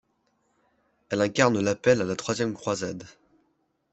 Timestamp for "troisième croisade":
2.15-3.03